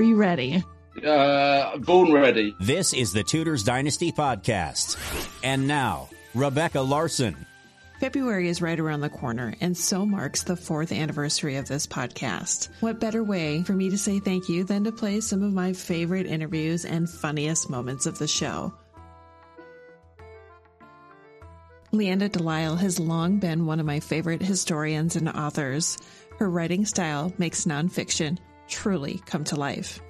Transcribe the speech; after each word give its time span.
are 0.00 0.02
you 0.02 0.16
ready? 0.16 0.64
Uh, 1.04 1.76
born 1.76 2.10
ready. 2.10 2.56
This 2.58 2.94
is 2.94 3.12
the 3.12 3.22
Tudors 3.22 3.62
Dynasty 3.62 4.12
Podcast. 4.12 4.96
And 5.44 5.68
now, 5.68 6.08
Rebecca 6.34 6.80
Larson. 6.80 7.46
February 8.00 8.48
is 8.48 8.62
right 8.62 8.80
around 8.80 9.02
the 9.02 9.10
corner, 9.10 9.52
and 9.60 9.76
so 9.76 10.06
marks 10.06 10.42
the 10.42 10.56
fourth 10.56 10.90
anniversary 10.90 11.56
of 11.56 11.68
this 11.68 11.86
podcast. 11.86 12.70
What 12.80 12.98
better 12.98 13.22
way 13.22 13.62
for 13.62 13.74
me 13.74 13.90
to 13.90 13.98
say 13.98 14.20
thank 14.20 14.48
you 14.48 14.64
than 14.64 14.84
to 14.84 14.92
play 14.92 15.20
some 15.20 15.42
of 15.42 15.52
my 15.52 15.74
favorite 15.74 16.26
interviews 16.26 16.86
and 16.86 17.08
funniest 17.08 17.68
moments 17.68 18.06
of 18.06 18.18
the 18.18 18.26
show? 18.26 18.72
Leanda 21.92 22.30
de 22.30 22.42
Lisle 22.42 22.76
has 22.76 22.98
long 22.98 23.38
been 23.38 23.66
one 23.66 23.80
of 23.80 23.86
my 23.86 24.00
favorite 24.00 24.40
historians 24.40 25.14
and 25.14 25.28
authors. 25.28 25.98
Her 26.38 26.48
writing 26.48 26.86
style 26.86 27.34
makes 27.36 27.66
nonfiction 27.66 28.38
truly 28.70 29.20
come 29.26 29.44
to 29.44 29.56
life. 29.56 30.00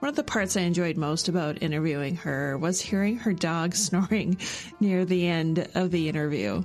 One 0.00 0.08
of 0.08 0.16
the 0.16 0.24
parts 0.24 0.56
I 0.56 0.62
enjoyed 0.62 0.96
most 0.96 1.28
about 1.28 1.62
interviewing 1.62 2.16
her 2.16 2.58
was 2.58 2.80
hearing 2.80 3.18
her 3.18 3.32
dog 3.32 3.74
snoring 3.76 4.38
near 4.80 5.04
the 5.04 5.28
end 5.28 5.68
of 5.76 5.92
the 5.92 6.08
interview. 6.08 6.64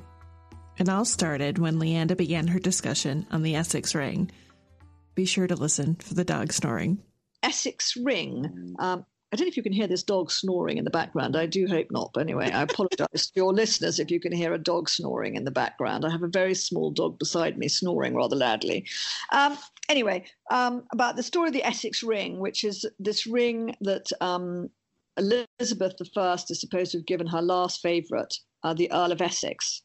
It 0.78 0.90
all 0.90 1.06
started 1.06 1.60
when 1.60 1.80
Leanda 1.80 2.16
began 2.16 2.48
her 2.48 2.60
discussion 2.60 3.28
on 3.30 3.44
the 3.44 3.56
Essex 3.56 3.94
ring. 3.94 4.32
Be 5.14 5.26
sure 5.26 5.48
to 5.48 5.56
listen 5.56 5.96
for 5.96 6.14
the 6.14 6.24
dog 6.24 6.54
snoring. 6.54 7.00
Essex 7.44 7.96
ring. 7.98 8.76
Um, 8.80 9.06
I 9.32 9.36
don't 9.36 9.46
know 9.46 9.50
if 9.50 9.58
you 9.58 9.64
can 9.64 9.74
hear 9.74 9.88
this 9.88 10.04
dog 10.04 10.32
snoring 10.32 10.78
in 10.78 10.86
the 10.86 10.90
background. 10.90 11.36
I 11.36 11.46
do 11.46 11.68
hope 11.68 11.88
not. 11.92 12.12
But 12.14 12.22
anyway, 12.22 12.50
I 12.50 12.62
apologize 12.62 13.28
to 13.28 13.32
your 13.36 13.54
listeners 13.54 14.00
if 14.00 14.10
you 14.10 14.20
can 14.20 14.32
hear 14.32 14.54
a 14.54 14.58
dog 14.58 14.90
snoring 14.90 15.36
in 15.36 15.44
the 15.44 15.52
background. 15.52 16.06
I 16.06 16.10
have 16.10 16.24
a 16.24 16.30
very 16.30 16.56
small 16.56 16.92
dog 16.92 17.20
beside 17.20 17.58
me 17.58 17.68
snoring 17.68 18.16
rather 18.16 18.38
loudly. 18.38 18.86
Um, 19.34 19.58
anyway, 19.90 20.26
um, 20.50 20.84
about 20.94 21.18
the 21.18 21.24
story 21.24 21.48
of 21.48 21.54
the 21.54 21.66
Essex 21.66 22.04
ring, 22.04 22.40
which 22.40 22.64
is 22.64 22.86
this 23.00 23.28
ring 23.28 23.76
that 23.82 24.08
um, 24.22 24.70
Elizabeth 25.18 25.96
I 26.16 26.34
is 26.50 26.62
supposed 26.62 26.92
to 26.94 27.00
have 27.00 27.06
given 27.06 27.28
her 27.28 27.42
last 27.42 27.82
favourite, 27.82 28.34
uh, 28.64 28.74
the 28.74 28.92
Earl 28.92 29.12
of 29.12 29.22
Essex 29.22 29.82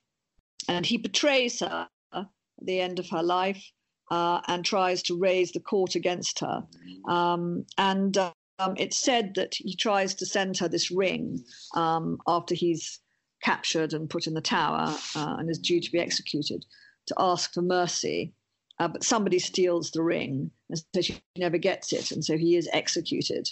and 0.68 0.86
he 0.86 0.96
betrays 0.96 1.60
her 1.60 1.88
at 2.12 2.26
the 2.60 2.80
end 2.80 2.98
of 2.98 3.08
her 3.10 3.22
life 3.22 3.62
uh, 4.10 4.40
and 4.48 4.64
tries 4.64 5.02
to 5.02 5.18
raise 5.18 5.52
the 5.52 5.60
court 5.60 5.94
against 5.94 6.40
her. 6.40 6.64
Um, 7.08 7.64
and 7.78 8.16
um, 8.62 8.74
it's 8.76 8.98
said 8.98 9.34
that 9.34 9.54
he 9.54 9.74
tries 9.74 10.14
to 10.14 10.26
send 10.26 10.58
her 10.58 10.68
this 10.68 10.90
ring 10.90 11.44
um, 11.74 12.18
after 12.26 12.54
he's 12.54 13.00
captured 13.42 13.92
and 13.92 14.10
put 14.10 14.26
in 14.26 14.34
the 14.34 14.40
tower 14.40 14.94
uh, 15.16 15.36
and 15.38 15.50
is 15.50 15.58
due 15.58 15.80
to 15.80 15.90
be 15.90 15.98
executed 15.98 16.64
to 17.06 17.14
ask 17.18 17.52
for 17.52 17.62
mercy. 17.62 18.32
Uh, 18.78 18.88
but 18.88 19.04
somebody 19.04 19.38
steals 19.38 19.90
the 19.90 20.02
ring, 20.02 20.50
and 20.70 20.82
so 20.94 21.02
she 21.02 21.20
never 21.36 21.58
gets 21.58 21.92
it, 21.92 22.10
and 22.10 22.24
so 22.24 22.36
he 22.36 22.56
is 22.56 22.68
executed. 22.72 23.48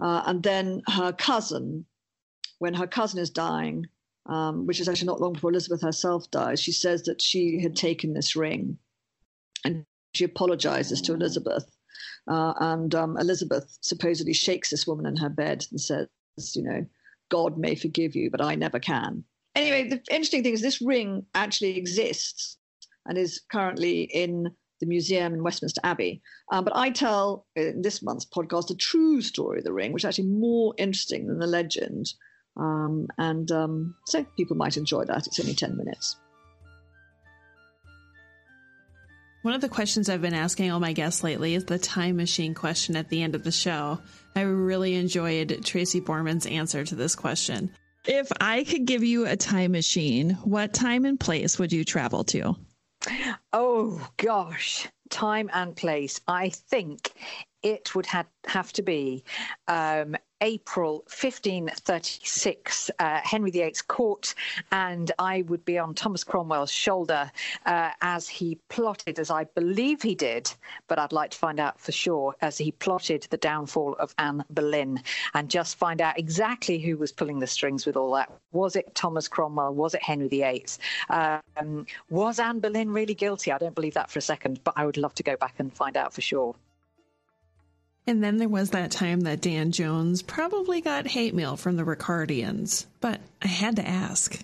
Uh, 0.00 0.22
and 0.26 0.42
then 0.42 0.82
her 0.88 1.10
cousin, 1.12 1.84
when 2.58 2.74
her 2.74 2.86
cousin 2.86 3.18
is 3.18 3.30
dying, 3.30 3.86
um, 4.26 4.66
which 4.66 4.78
is 4.78 4.88
actually 4.88 5.06
not 5.06 5.20
long 5.20 5.32
before 5.32 5.50
Elizabeth 5.50 5.82
herself 5.82 6.30
dies, 6.30 6.60
she 6.60 6.70
says 6.72 7.02
that 7.04 7.22
she 7.22 7.60
had 7.60 7.74
taken 7.74 8.12
this 8.12 8.36
ring 8.36 8.78
and 9.64 9.84
she 10.14 10.24
apologizes 10.24 11.00
to 11.02 11.14
Elizabeth. 11.14 11.64
Uh, 12.28 12.54
and 12.60 12.94
um, 12.94 13.16
Elizabeth 13.18 13.78
supposedly 13.80 14.32
shakes 14.32 14.70
this 14.70 14.86
woman 14.86 15.06
in 15.06 15.16
her 15.16 15.28
bed 15.28 15.66
and 15.70 15.80
says, 15.80 16.08
you 16.54 16.62
know, 16.62 16.86
God 17.30 17.58
may 17.58 17.74
forgive 17.74 18.14
you, 18.14 18.30
but 18.30 18.40
I 18.40 18.54
never 18.54 18.78
can. 18.78 19.24
Anyway, 19.54 19.88
the 19.88 20.00
interesting 20.10 20.42
thing 20.42 20.54
is 20.54 20.62
this 20.62 20.80
ring 20.80 21.26
actually 21.34 21.76
exists 21.76 22.58
and 23.06 23.18
is 23.18 23.40
currently 23.50 24.02
in 24.02 24.50
the 24.80 24.86
museum 24.86 25.34
in 25.34 25.42
Westminster 25.42 25.80
Abbey. 25.82 26.22
Um, 26.52 26.64
but 26.64 26.76
I 26.76 26.90
tell 26.90 27.46
in 27.56 27.82
this 27.82 28.02
month's 28.02 28.26
podcast 28.26 28.70
a 28.70 28.76
true 28.76 29.20
story 29.20 29.58
of 29.58 29.64
the 29.64 29.72
ring, 29.72 29.92
which 29.92 30.02
is 30.04 30.08
actually 30.08 30.28
more 30.28 30.74
interesting 30.78 31.26
than 31.26 31.38
the 31.38 31.46
legend. 31.46 32.12
Um, 32.56 33.08
and 33.18 33.50
um, 33.50 33.94
so 34.06 34.24
people 34.36 34.56
might 34.56 34.76
enjoy 34.76 35.04
that. 35.04 35.26
It's 35.26 35.40
only 35.40 35.54
10 35.54 35.76
minutes. 35.76 36.16
One 39.42 39.54
of 39.54 39.60
the 39.60 39.68
questions 39.68 40.08
I've 40.08 40.20
been 40.20 40.34
asking 40.34 40.70
all 40.70 40.80
my 40.80 40.92
guests 40.92 41.22
lately 41.22 41.54
is 41.54 41.64
the 41.64 41.78
time 41.78 42.16
machine 42.16 42.54
question 42.54 42.96
at 42.96 43.08
the 43.08 43.22
end 43.22 43.34
of 43.34 43.44
the 43.44 43.52
show. 43.52 44.00
I 44.34 44.40
really 44.42 44.94
enjoyed 44.94 45.64
Tracy 45.64 46.00
Borman's 46.00 46.46
answer 46.46 46.84
to 46.84 46.94
this 46.94 47.14
question. 47.14 47.70
If 48.04 48.32
I 48.40 48.64
could 48.64 48.84
give 48.84 49.04
you 49.04 49.26
a 49.26 49.36
time 49.36 49.72
machine, 49.72 50.30
what 50.42 50.72
time 50.72 51.04
and 51.04 51.20
place 51.20 51.58
would 51.58 51.72
you 51.72 51.84
travel 51.84 52.24
to? 52.24 52.56
Oh, 53.52 54.06
gosh. 54.16 54.88
Time 55.08 55.50
and 55.52 55.76
place. 55.76 56.20
I 56.26 56.48
think 56.48 57.12
it 57.62 57.94
would 57.94 58.06
have, 58.06 58.26
have 58.46 58.72
to 58.74 58.82
be 58.82 59.24
um, 59.66 60.16
April 60.40 60.98
1536, 61.08 62.90
uh, 62.98 63.20
Henry 63.24 63.50
VIII's 63.50 63.82
court, 63.82 64.34
and 64.70 65.10
I 65.18 65.42
would 65.42 65.64
be 65.64 65.78
on 65.78 65.94
Thomas 65.94 66.22
Cromwell's 66.22 66.70
shoulder 66.70 67.30
uh, 67.66 67.90
as 68.02 68.28
he 68.28 68.56
plotted, 68.68 69.18
as 69.18 69.30
I 69.30 69.44
believe 69.44 70.00
he 70.00 70.14
did, 70.14 70.52
but 70.86 70.98
I'd 70.98 71.12
like 71.12 71.30
to 71.32 71.38
find 71.38 71.58
out 71.58 71.80
for 71.80 71.90
sure, 71.90 72.36
as 72.40 72.56
he 72.56 72.70
plotted 72.70 73.26
the 73.30 73.36
downfall 73.36 73.94
of 73.98 74.14
Anne 74.18 74.44
Boleyn 74.50 75.02
and 75.34 75.50
just 75.50 75.76
find 75.76 76.00
out 76.00 76.18
exactly 76.18 76.78
who 76.78 76.96
was 76.96 77.10
pulling 77.10 77.40
the 77.40 77.46
strings 77.46 77.84
with 77.84 77.96
all 77.96 78.12
that. 78.12 78.30
Was 78.52 78.76
it 78.76 78.94
Thomas 78.94 79.26
Cromwell? 79.26 79.74
Was 79.74 79.94
it 79.94 80.02
Henry 80.02 80.28
VIII? 80.28 80.66
Um, 81.10 81.86
was 82.10 82.38
Anne 82.38 82.60
Boleyn 82.60 82.90
really 82.90 83.14
guilty? 83.14 83.50
I 83.50 83.58
don't 83.58 83.74
believe 83.74 83.94
that 83.94 84.10
for 84.10 84.20
a 84.20 84.22
second, 84.22 84.62
but 84.62 84.74
I 84.76 84.86
would 84.86 84.96
love 84.96 85.14
to 85.14 85.24
go 85.24 85.36
back 85.36 85.54
and 85.58 85.72
find 85.72 85.96
out 85.96 86.14
for 86.14 86.20
sure. 86.20 86.54
And 88.08 88.24
then 88.24 88.38
there 88.38 88.48
was 88.48 88.70
that 88.70 88.90
time 88.90 89.20
that 89.20 89.42
Dan 89.42 89.70
Jones 89.70 90.22
probably 90.22 90.80
got 90.80 91.06
hate 91.06 91.34
mail 91.34 91.58
from 91.58 91.76
the 91.76 91.82
Ricardians, 91.82 92.86
but 93.02 93.20
I 93.42 93.48
had 93.48 93.76
to 93.76 93.86
ask. 93.86 94.42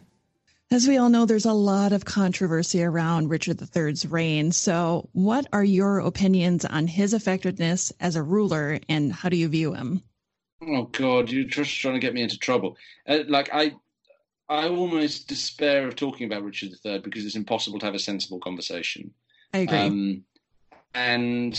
As 0.70 0.86
we 0.86 0.98
all 0.98 1.08
know, 1.08 1.24
there's 1.24 1.46
a 1.46 1.52
lot 1.54 1.94
of 1.94 2.04
controversy 2.04 2.84
around 2.84 3.30
Richard 3.30 3.62
III's 3.74 4.04
reign. 4.04 4.52
So, 4.52 5.08
what 5.12 5.46
are 5.50 5.64
your 5.64 6.00
opinions 6.00 6.66
on 6.66 6.86
his 6.86 7.14
effectiveness 7.14 7.90
as 8.00 8.16
a 8.16 8.22
ruler 8.22 8.80
and 8.90 9.10
how 9.10 9.30
do 9.30 9.38
you 9.38 9.48
view 9.48 9.72
him? 9.72 10.02
Oh, 10.60 10.82
God, 10.82 11.30
you're 11.30 11.44
just 11.44 11.74
trying 11.80 11.94
to 11.94 12.00
get 12.00 12.12
me 12.12 12.20
into 12.20 12.38
trouble. 12.38 12.76
Uh, 13.08 13.20
like, 13.28 13.48
I. 13.52 13.72
I 14.46 14.68
almost 14.68 15.26
despair 15.26 15.88
of 15.88 15.96
talking 15.96 16.26
about 16.26 16.44
Richard 16.44 16.72
III 16.84 16.98
because 16.98 17.24
it's 17.24 17.34
impossible 17.34 17.78
to 17.78 17.86
have 17.86 17.94
a 17.94 17.98
sensible 17.98 18.40
conversation. 18.40 19.10
I 19.54 19.58
agree. 19.60 19.78
Um, 19.78 20.24
and 20.92 21.58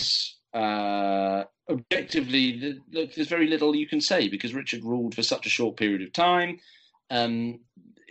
uh, 0.54 1.42
objectively, 1.68 2.80
look, 2.92 3.14
there's 3.14 3.28
very 3.28 3.46
little 3.46 3.74
you 3.74 3.86
can 3.86 4.00
say 4.00 4.28
because 4.28 4.54
Richard 4.54 4.84
ruled 4.84 5.14
for 5.14 5.22
such 5.22 5.46
a 5.46 5.50
short 5.50 5.76
period 5.76 6.02
of 6.02 6.12
time. 6.12 6.58
Um, 7.10 7.60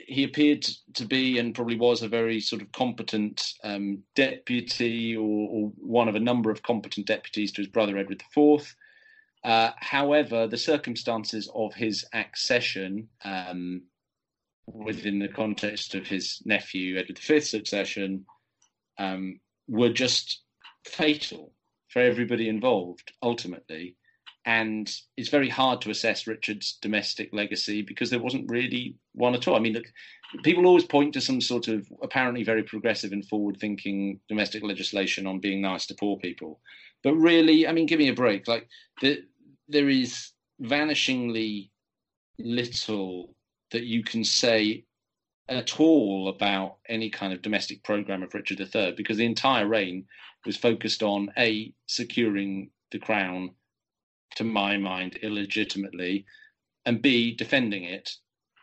he 0.08 0.24
appeared 0.24 0.68
to 0.94 1.06
be 1.06 1.40
and 1.40 1.56
probably 1.56 1.78
was 1.78 2.04
a 2.04 2.08
very 2.08 2.40
sort 2.40 2.62
of 2.62 2.72
competent 2.72 3.54
um, 3.64 4.04
deputy 4.16 5.18
or, 5.18 5.50
or, 5.50 5.72
one 5.78 6.08
of 6.08 6.16
a 6.16 6.20
number 6.20 6.52
of 6.52 6.62
competent 6.62 7.08
deputies 7.08 7.52
to 7.52 7.62
his 7.62 7.68
brother 7.68 7.98
Edward 7.98 8.24
IV. 8.38 8.76
Uh, 9.44 9.72
however, 9.78 10.48
the 10.48 10.58
circumstances 10.58 11.50
of 11.56 11.74
his 11.74 12.06
accession 12.14 13.08
um, 13.24 13.82
within 14.68 15.20
the 15.20 15.28
context 15.28 15.96
of 15.96 16.08
his 16.08 16.42
nephew 16.46 16.98
Edward 16.98 17.20
V's 17.20 17.50
succession 17.50 18.26
um, 18.98 19.40
were 19.68 19.92
just 19.92 20.42
fatal 20.84 21.52
for 21.96 22.02
everybody 22.02 22.50
involved 22.50 23.14
ultimately. 23.24 23.96
And 24.46 24.94
it's 25.16 25.30
very 25.30 25.48
hard 25.48 25.80
to 25.82 25.90
assess 25.90 26.28
Richard's 26.28 26.78
domestic 26.82 27.30
legacy 27.32 27.82
because 27.82 28.10
there 28.10 28.20
wasn't 28.20 28.52
really 28.52 28.98
one 29.14 29.34
at 29.34 29.48
all. 29.48 29.56
I 29.56 29.60
mean, 29.60 29.74
look, 29.74 29.86
people 30.44 30.66
always 30.66 30.84
point 30.84 31.14
to 31.14 31.22
some 31.22 31.40
sort 31.40 31.70
of 31.70 31.88
apparently 32.04 32.44
very 32.44 32.64
progressive 32.64 33.14
and 33.14 33.26
forward 33.26 33.58
thinking 33.62 34.20
domestic 34.28 34.62
legislation 34.62 35.26
on 35.26 35.40
being 35.40 35.62
nice 35.62 35.86
to 35.86 35.96
poor 35.96 36.18
people. 36.18 36.60
But 37.02 37.16
really, 37.16 37.66
I 37.66 37.72
mean, 37.72 37.86
give 37.86 38.00
me 38.00 38.10
a 38.10 38.14
break. 38.14 38.46
Like, 38.46 38.68
the, 39.02 39.24
there 39.70 39.88
is 39.88 40.32
vanishingly 40.62 41.70
little 42.38 43.34
that 43.72 43.86
you 43.86 44.04
can 44.04 44.26
say 44.26 44.84
at 45.48 45.80
all 45.80 46.28
about 46.28 46.76
any 46.90 47.10
kind 47.10 47.32
of 47.32 47.42
domestic 47.42 47.84
program 47.86 48.22
of 48.22 48.34
Richard 48.34 48.60
III 48.60 48.96
because 48.98 49.16
the 49.16 49.26
entire 49.26 49.66
reign 49.66 50.06
was 50.46 50.58
focused 50.58 51.04
on 51.04 51.32
a 51.38 51.74
securing 51.88 52.70
the 52.92 53.00
crown, 53.00 53.52
to 54.36 54.44
my 54.44 54.78
mind, 54.78 55.18
illegitimately, 55.22 56.26
and 56.86 57.02
b 57.02 57.34
defending 57.34 57.84
it, 57.84 58.12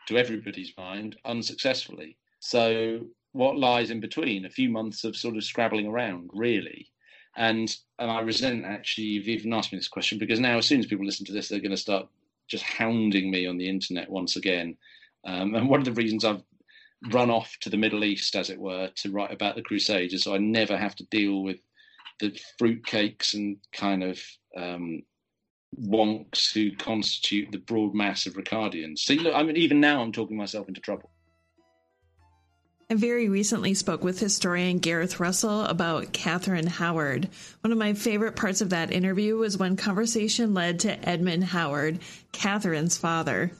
to 0.07 0.17
everybody's 0.17 0.73
mind, 0.77 1.15
unsuccessfully. 1.25 2.17
So 2.39 3.01
what 3.31 3.57
lies 3.57 3.89
in 3.89 3.99
between? 3.99 4.45
A 4.45 4.49
few 4.49 4.69
months 4.69 5.03
of 5.03 5.15
sort 5.15 5.35
of 5.35 5.43
scrabbling 5.43 5.87
around, 5.87 6.29
really. 6.33 6.89
And 7.35 7.75
and 7.97 8.11
I 8.11 8.21
resent 8.21 8.63
actually 8.65 9.07
you've 9.07 9.27
even 9.27 9.53
asked 9.53 9.71
me 9.73 9.79
this 9.79 9.87
question 9.87 10.19
because 10.19 10.39
now 10.39 10.57
as 10.57 10.67
soon 10.67 10.79
as 10.79 10.85
people 10.85 11.05
listen 11.05 11.25
to 11.25 11.33
this, 11.33 11.49
they're 11.49 11.59
going 11.59 11.71
to 11.71 11.77
start 11.77 12.07
just 12.47 12.63
hounding 12.63 13.31
me 13.31 13.47
on 13.47 13.57
the 13.57 13.67
internet 13.67 14.09
once 14.09 14.35
again. 14.35 14.77
Um, 15.25 15.55
and 15.55 15.69
one 15.69 15.79
of 15.79 15.85
the 15.85 15.93
reasons 15.93 16.25
I've 16.25 16.43
run 17.11 17.29
off 17.29 17.57
to 17.61 17.69
the 17.69 17.77
Middle 17.77 18.03
East, 18.03 18.35
as 18.35 18.49
it 18.49 18.59
were, 18.59 18.89
to 18.95 19.11
write 19.11 19.33
about 19.33 19.55
the 19.55 19.61
Crusades, 19.61 20.21
so 20.23 20.35
I 20.35 20.37
never 20.37 20.77
have 20.77 20.95
to 20.95 21.05
deal 21.05 21.43
with 21.43 21.57
the 22.19 22.37
fruitcakes 22.59 23.33
and 23.33 23.57
kind 23.71 24.03
of 24.03 24.19
um, 24.55 25.01
wonks 25.79 26.53
who 26.53 26.75
constitute 26.75 27.51
the 27.51 27.57
broad 27.57 27.93
mass 27.93 28.25
of 28.25 28.33
Ricardians. 28.33 28.99
See, 28.99 29.19
look, 29.19 29.35
I 29.35 29.43
mean, 29.43 29.57
even 29.57 29.79
now 29.79 30.01
I'm 30.01 30.11
talking 30.11 30.37
myself 30.37 30.67
into 30.67 30.81
trouble. 30.81 31.09
I 32.89 32.95
very 32.95 33.29
recently 33.29 33.73
spoke 33.73 34.03
with 34.03 34.19
historian 34.19 34.77
Gareth 34.77 35.19
Russell 35.19 35.63
about 35.65 36.13
Catherine 36.13 36.67
Howard. 36.67 37.29
One 37.61 37.71
of 37.71 37.77
my 37.77 37.93
favorite 37.93 38.35
parts 38.35 38.61
of 38.61 38.69
that 38.69 38.91
interview 38.91 39.37
was 39.37 39.57
when 39.57 39.77
conversation 39.77 40.53
led 40.53 40.81
to 40.81 41.09
Edmund 41.09 41.45
Howard, 41.45 41.99
Catherine's 42.33 42.97
father. 42.97 43.51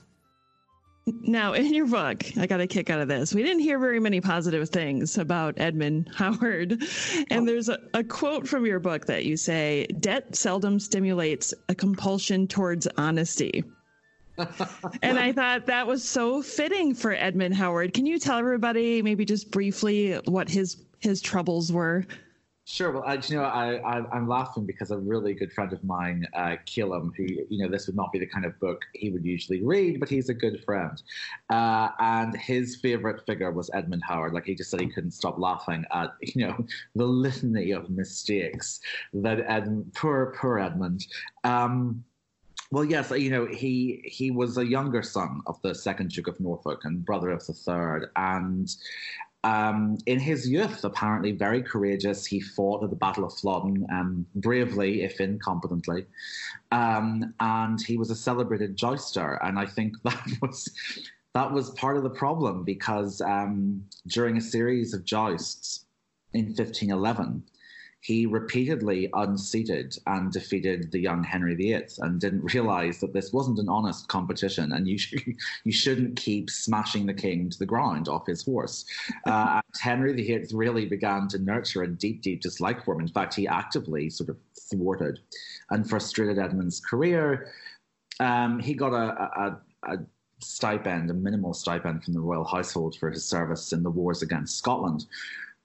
Now, 1.05 1.53
in 1.53 1.73
your 1.73 1.87
book, 1.87 2.23
I 2.37 2.47
got 2.47 2.61
a 2.61 2.67
kick 2.67 2.89
out 2.89 3.01
of 3.01 3.09
this. 3.09 3.33
We 3.33 3.43
didn't 3.43 3.59
hear 3.59 3.77
very 3.77 3.99
many 3.99 4.21
positive 4.21 4.69
things 4.69 5.17
about 5.17 5.55
Edmund 5.57 6.09
Howard. 6.15 6.81
And 7.29 7.41
oh. 7.41 7.45
there's 7.45 7.67
a, 7.67 7.77
a, 7.93 8.03
quote 8.03 8.47
from 8.47 8.65
your 8.65 8.79
book 8.79 9.05
that 9.07 9.25
you 9.25 9.35
say 9.35 9.85
debt 9.99 10.35
seldom 10.35 10.79
stimulates 10.79 11.53
a 11.67 11.75
compulsion 11.75 12.47
towards 12.47 12.87
honesty. 12.97 13.63
and 15.01 15.19
I 15.19 15.33
thought 15.33 15.65
that 15.65 15.85
was 15.85 16.07
so 16.07 16.41
fitting 16.41 16.95
for 16.95 17.13
Edmund 17.13 17.55
Howard. 17.55 17.93
Can 17.93 18.05
you 18.05 18.17
tell 18.17 18.37
everybody, 18.37 19.01
maybe 19.01 19.25
just 19.25 19.51
briefly, 19.51 20.13
what 20.25 20.49
his 20.49 20.83
his 20.99 21.21
troubles 21.21 21.71
were? 21.71 22.05
Sure. 22.65 22.91
Well, 22.91 23.03
I, 23.05 23.15
you 23.15 23.35
know, 23.35 23.43
I, 23.43 24.15
am 24.15 24.25
laughing 24.25 24.65
because 24.65 24.91
a 24.91 24.97
really 24.97 25.33
good 25.33 25.51
friend 25.51 25.73
of 25.73 25.83
mine, 25.83 26.25
uh, 26.33 26.55
Killam, 26.65 27.11
who, 27.15 27.25
you 27.49 27.61
know, 27.61 27.67
this 27.67 27.87
would 27.87 27.95
not 27.95 28.13
be 28.13 28.19
the 28.19 28.25
kind 28.25 28.45
of 28.45 28.57
book 28.61 28.81
he 28.93 29.09
would 29.09 29.25
usually 29.25 29.61
read, 29.61 29.99
but 29.99 30.07
he's 30.07 30.29
a 30.29 30.33
good 30.33 30.63
friend. 30.63 31.01
Uh, 31.49 31.89
and 31.99 32.37
his 32.37 32.77
favorite 32.77 33.25
figure 33.25 33.51
was 33.51 33.69
Edmund 33.73 34.01
Howard. 34.07 34.33
Like, 34.33 34.45
he 34.45 34.55
just 34.55 34.71
said 34.71 34.79
he 34.79 34.87
couldn't 34.87 35.11
stop 35.11 35.37
laughing 35.37 35.83
at, 35.91 36.13
you 36.21 36.47
know, 36.47 36.65
the 36.95 37.05
litany 37.05 37.71
of 37.71 37.89
mistakes 37.89 38.79
that 39.13 39.41
Ed, 39.41 39.91
poor, 39.93 40.33
poor 40.39 40.57
Edmund. 40.57 41.05
Um, 41.43 42.05
well, 42.71 42.85
yes, 42.85 43.11
you 43.11 43.29
know, 43.29 43.45
he 43.45 44.01
he 44.03 44.31
was 44.31 44.57
a 44.57 44.65
younger 44.65 45.03
son 45.03 45.41
of 45.45 45.61
the 45.61 45.75
second 45.75 46.09
Duke 46.09 46.27
of 46.27 46.39
Norfolk 46.39 46.85
and 46.85 47.05
brother 47.05 47.29
of 47.29 47.45
the 47.45 47.53
third, 47.53 48.09
and 48.15 48.75
um, 49.43 49.97
in 50.05 50.19
his 50.19 50.47
youth, 50.49 50.83
apparently 50.83 51.31
very 51.31 51.61
courageous. 51.61 52.25
He 52.25 52.39
fought 52.39 52.83
at 52.83 52.89
the 52.89 52.95
Battle 52.95 53.25
of 53.25 53.33
Flodden 53.33 53.85
um, 53.91 54.25
bravely, 54.35 55.03
if 55.03 55.17
incompetently. 55.17 56.05
Um, 56.71 57.33
and 57.39 57.81
he 57.81 57.97
was 57.97 58.09
a 58.09 58.15
celebrated 58.15 58.77
jouster. 58.77 59.39
And 59.43 59.59
I 59.59 59.65
think 59.65 59.95
that 60.03 60.25
was 60.41 60.69
that 61.33 61.51
was 61.51 61.71
part 61.71 61.97
of 61.97 62.03
the 62.03 62.09
problem 62.09 62.63
because 62.63 63.19
um, 63.21 63.83
during 64.07 64.37
a 64.37 64.41
series 64.41 64.93
of 64.93 65.03
jousts 65.03 65.85
in 66.33 66.45
1511, 66.45 67.43
he 68.03 68.25
repeatedly 68.25 69.09
unseated 69.13 69.97
and 70.07 70.29
defeated 70.29 70.91
the 70.91 70.99
young 70.99 71.23
Henry 71.23 71.55
VIII 71.55 71.87
and 71.99 72.19
didn't 72.19 72.43
realize 72.53 72.99
that 72.99 73.13
this 73.13 73.31
wasn't 73.31 73.59
an 73.59 73.69
honest 73.69 74.09
competition 74.09 74.73
and 74.73 74.87
you, 74.87 74.97
sh- 74.97 75.29
you 75.63 75.71
shouldn't 75.71 76.17
keep 76.17 76.49
smashing 76.49 77.05
the 77.05 77.13
king 77.13 77.49
to 77.49 77.57
the 77.57 77.65
ground 77.65 78.09
off 78.09 78.27
his 78.27 78.43
horse. 78.43 78.85
Uh, 79.25 79.61
and 79.73 79.81
Henry 79.81 80.13
VIII 80.13 80.47
really 80.51 80.85
began 80.85 81.29
to 81.29 81.39
nurture 81.39 81.83
a 81.83 81.87
deep, 81.87 82.21
deep 82.21 82.41
dislike 82.41 82.83
for 82.83 82.93
him. 82.93 82.99
In 82.99 83.07
fact, 83.07 83.33
he 83.33 83.47
actively 83.47 84.09
sort 84.09 84.29
of 84.29 84.37
thwarted 84.69 85.19
and 85.69 85.89
frustrated 85.89 86.37
Edmund's 86.37 86.81
career. 86.81 87.53
Um, 88.19 88.59
he 88.59 88.73
got 88.73 88.91
a, 88.91 89.57
a, 89.85 89.93
a 89.93 89.97
stipend, 90.39 91.09
a 91.09 91.13
minimal 91.13 91.53
stipend 91.53 92.03
from 92.03 92.13
the 92.13 92.19
royal 92.19 92.43
household 92.43 92.97
for 92.97 93.09
his 93.09 93.23
service 93.23 93.71
in 93.71 93.81
the 93.81 93.89
wars 93.89 94.21
against 94.21 94.57
Scotland. 94.57 95.05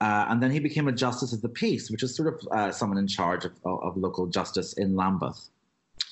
Uh, 0.01 0.27
and 0.29 0.41
then 0.41 0.51
he 0.51 0.59
became 0.59 0.87
a 0.87 0.93
justice 0.93 1.33
of 1.33 1.41
the 1.41 1.49
peace, 1.49 1.91
which 1.91 2.03
is 2.03 2.15
sort 2.15 2.33
of 2.33 2.47
uh, 2.51 2.71
someone 2.71 2.97
in 2.97 3.07
charge 3.07 3.43
of, 3.43 3.51
of, 3.65 3.97
local 3.97 4.27
justice 4.27 4.73
in 4.73 4.95
Lambeth, 4.95 5.49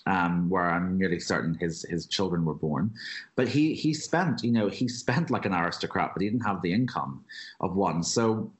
um, 0.05 0.49
where 0.49 0.69
I'm 0.69 0.97
nearly 0.97 1.21
certain 1.21 1.53
his 1.53 1.83
his 1.83 2.05
children 2.05 2.43
were 2.43 2.53
born. 2.53 2.91
But 3.37 3.47
he 3.47 3.73
he 3.73 3.93
spent, 3.93 4.43
you 4.43 4.51
know, 4.51 4.67
he 4.67 4.89
spent 4.89 5.29
like 5.29 5.45
an 5.45 5.53
aristocrat, 5.53 6.11
but 6.13 6.21
he 6.21 6.29
didn't 6.29 6.45
have 6.45 6.61
the 6.61 6.73
income 6.73 7.23
of 7.61 7.77
one. 7.77 8.03
So 8.03 8.51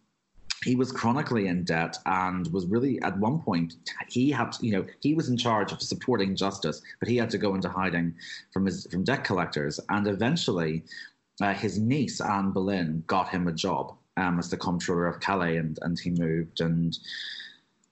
he 0.64 0.76
was 0.76 0.92
chronically 0.92 1.48
in 1.48 1.64
debt 1.64 1.98
and 2.06 2.48
was 2.52 2.66
really 2.66 3.02
at 3.02 3.18
one 3.20 3.40
point 3.40 3.76
he 4.10 4.32
had 4.32 4.56
you 4.60 4.72
know 4.72 4.86
he 5.00 5.14
was 5.14 5.30
in 5.30 5.38
charge 5.38 5.72
of 5.72 5.82
supporting 5.82 6.36
justice 6.36 6.82
but 7.00 7.08
he 7.08 7.18
had 7.18 7.30
to 7.30 7.38
go 7.38 7.54
into 7.54 7.70
hiding 7.70 8.14
from 8.52 8.66
his 8.66 8.88
from 8.90 9.04
debt 9.04 9.24
collectors 9.24 9.80
and 9.90 10.08
eventually 10.08 10.84
uh, 11.42 11.54
his 11.54 11.78
niece 11.78 12.20
anne 12.20 12.52
boleyn 12.52 13.04
got 13.06 13.30
him 13.30 13.48
a 13.48 13.52
job 13.52 13.96
um, 14.18 14.40
as 14.40 14.50
the 14.50 14.58
comptroller 14.58 15.08
of 15.08 15.19
Calais, 15.19 15.58
and, 15.58 15.80
and 15.81 15.98
he 15.98 16.10
moved 16.10 16.60
and 16.60 16.98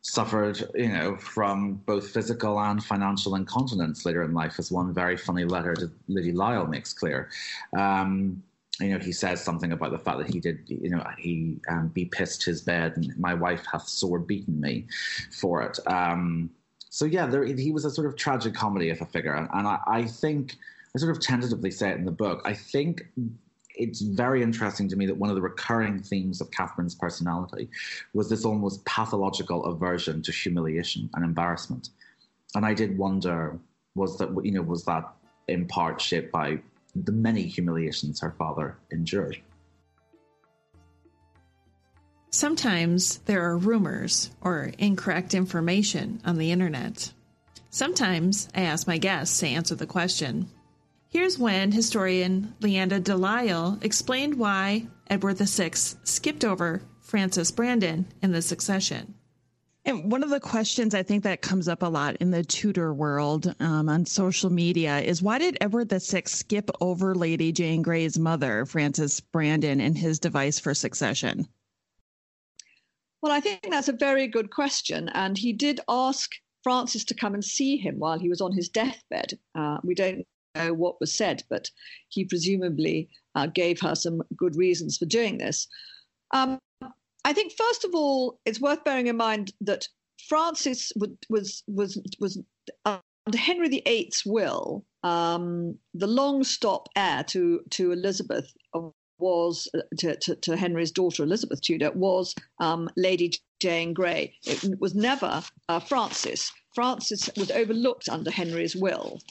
suffered, 0.01 0.61
you 0.75 0.89
know, 0.89 1.15
from 1.17 1.75
both 1.85 2.09
physical 2.09 2.59
and 2.59 2.83
financial 2.83 3.35
incontinence 3.35 4.05
later 4.05 4.23
in 4.23 4.33
life, 4.33 4.59
as 4.59 4.71
one 4.71 4.93
very 4.93 5.17
funny 5.17 5.45
letter 5.45 5.73
to 5.73 5.89
Lady 6.07 6.31
Lisle 6.31 6.67
makes 6.67 6.93
clear. 6.93 7.29
Um, 7.75 8.43
you 8.79 8.89
know, 8.89 8.99
he 8.99 9.13
says 9.13 9.41
something 9.41 9.71
about 9.71 9.91
the 9.91 9.97
fact 9.97 10.17
that 10.17 10.29
he 10.29 10.39
did, 10.39 10.59
you 10.67 10.89
know, 10.89 11.03
he 11.17 11.59
um, 11.69 11.87
be 11.87 12.05
pissed 12.05 12.43
his 12.43 12.61
bed, 12.61 12.97
and 12.97 13.17
my 13.17 13.33
wife 13.33 13.65
hath 13.71 13.87
sore 13.87 14.19
beaten 14.19 14.59
me 14.59 14.85
for 15.31 15.63
it. 15.63 15.79
Um, 15.87 16.49
so 16.89 17.05
yeah, 17.05 17.25
there, 17.25 17.43
he 17.43 17.71
was 17.71 17.85
a 17.85 17.91
sort 17.91 18.05
of 18.07 18.15
tragic 18.15 18.53
comedy 18.53 18.89
of 18.89 19.01
a 19.01 19.05
figure, 19.05 19.33
and, 19.33 19.49
and 19.53 19.67
I, 19.67 19.79
I 19.87 20.03
think 20.05 20.57
I 20.95 20.99
sort 20.99 21.15
of 21.15 21.21
tentatively 21.21 21.71
say 21.71 21.89
it 21.91 21.97
in 21.97 22.05
the 22.05 22.11
book. 22.11 22.41
I 22.45 22.53
think 22.53 23.07
it's 23.77 24.01
very 24.01 24.41
interesting 24.41 24.87
to 24.89 24.95
me 24.95 25.05
that 25.05 25.17
one 25.17 25.29
of 25.29 25.35
the 25.35 25.41
recurring 25.41 26.01
themes 26.01 26.41
of 26.41 26.51
Catherine's 26.51 26.95
personality 26.95 27.69
was 28.13 28.29
this 28.29 28.45
almost 28.45 28.83
pathological 28.85 29.65
aversion 29.65 30.21
to 30.23 30.31
humiliation 30.31 31.09
and 31.13 31.23
embarrassment. 31.23 31.89
And 32.55 32.65
I 32.65 32.73
did 32.73 32.97
wonder, 32.97 33.59
was 33.95 34.17
that 34.17 34.29
you 34.43 34.51
know 34.51 34.61
was 34.61 34.85
that 34.85 35.03
in 35.47 35.67
part 35.67 36.01
shaped 36.01 36.31
by 36.31 36.59
the 36.95 37.11
many 37.11 37.43
humiliations 37.43 38.21
her 38.21 38.33
father 38.37 38.77
endured? 38.91 39.41
Sometimes 42.29 43.19
there 43.19 43.43
are 43.43 43.57
rumors 43.57 44.31
or 44.41 44.71
incorrect 44.77 45.33
information 45.33 46.21
on 46.25 46.37
the 46.37 46.51
internet. 46.51 47.13
Sometimes 47.69 48.49
I 48.53 48.61
ask 48.61 48.87
my 48.87 48.97
guests 48.97 49.39
to 49.39 49.47
answer 49.47 49.75
the 49.75 49.87
question 49.87 50.49
Here's 51.09 51.39
when 51.39 51.71
historian 51.71 52.55
Leanda 52.59 52.99
de 52.99 53.15
Lisle 53.15 53.79
explained 53.81 54.35
why 54.35 54.87
Edward 55.07 55.37
VI 55.37 55.71
skipped 55.73 56.43
over 56.43 56.81
Frances 57.01 57.51
Brandon 57.51 58.05
in 58.21 58.31
the 58.31 58.41
succession. 58.41 59.13
And 59.85 60.11
one 60.11 60.23
of 60.23 60.31
the 60.31 60.39
questions 60.39 60.95
I 60.95 61.03
think 61.03 61.23
that 61.23 61.43
comes 61.43 61.67
up 61.67 61.83
a 61.83 61.87
lot 61.87 62.15
in 62.15 62.31
the 62.31 62.43
Tudor 62.43 62.91
world 62.91 63.53
um, 63.59 63.87
on 63.87 64.07
social 64.07 64.49
media 64.49 64.99
is 64.99 65.21
why 65.21 65.37
did 65.37 65.59
Edward 65.61 65.91
VI 65.91 66.23
skip 66.25 66.71
over 66.81 67.13
Lady 67.13 67.51
Jane 67.51 67.83
Grey's 67.83 68.17
mother, 68.17 68.65
Frances 68.65 69.19
Brandon, 69.19 69.79
in 69.79 69.93
his 69.93 70.17
device 70.17 70.59
for 70.59 70.73
succession? 70.73 71.47
Well, 73.21 73.31
I 73.31 73.39
think 73.39 73.69
that's 73.69 73.87
a 73.87 73.93
very 73.93 74.27
good 74.27 74.49
question. 74.49 75.09
And 75.09 75.37
he 75.37 75.53
did 75.53 75.79
ask 75.87 76.31
Frances 76.63 77.05
to 77.05 77.13
come 77.13 77.35
and 77.35 77.45
see 77.45 77.77
him 77.77 77.99
while 77.99 78.17
he 78.17 78.27
was 78.27 78.41
on 78.41 78.53
his 78.53 78.69
deathbed. 78.69 79.37
Uh, 79.53 79.77
we 79.83 79.93
don't 79.93 80.25
know 80.55 80.73
what 80.73 80.99
was 80.99 81.13
said, 81.13 81.43
but 81.49 81.69
he 82.09 82.25
presumably 82.25 83.09
uh, 83.35 83.47
gave 83.47 83.79
her 83.81 83.95
some 83.95 84.21
good 84.35 84.55
reasons 84.55 84.97
for 84.97 85.05
doing 85.05 85.37
this. 85.37 85.67
Um, 86.31 86.59
I 87.23 87.33
think, 87.33 87.53
first 87.57 87.85
of 87.85 87.93
all, 87.93 88.39
it's 88.45 88.61
worth 88.61 88.83
bearing 88.83 89.07
in 89.07 89.17
mind 89.17 89.53
that 89.61 89.87
Frances 90.27 90.91
was 90.97 91.63
was 91.67 92.01
was 92.19 92.39
under 92.85 93.37
Henry 93.37 93.67
VIII's 93.69 94.23
will, 94.25 94.85
um, 95.03 95.77
the 95.93 96.07
long 96.07 96.43
stop 96.43 96.89
heir 96.95 97.23
to 97.25 97.61
to 97.71 97.91
Elizabeth 97.91 98.53
was 99.17 99.67
uh, 99.73 99.79
to, 99.97 100.15
to, 100.17 100.35
to, 100.35 100.57
Henry's 100.57 100.91
daughter 100.91 101.23
Elizabeth 101.23 101.61
Tudor 101.61 101.91
was 101.91 102.35
um, 102.59 102.89
Lady 102.97 103.31
Jane 103.61 103.93
Grey. 103.93 104.33
It 104.45 104.79
was 104.79 104.93
never 104.93 105.41
uh, 105.69 105.79
Frances. 105.79 106.51
Frances 106.73 107.29
was 107.37 107.49
overlooked 107.51 108.09
under 108.09 108.29
Henry's 108.29 108.75
will. 108.75 109.21